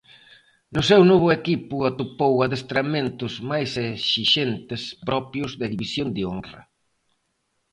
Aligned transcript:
No 0.75 0.81
seu 0.89 1.01
novo 1.11 1.27
equipo 1.39 1.75
atopou 1.89 2.33
adestramentos 2.39 3.33
máis 3.51 3.71
exixentes, 3.93 4.81
propios 5.07 5.51
da 5.59 5.67
División 5.73 6.07
de 6.15 6.21
Honra. 6.29 6.61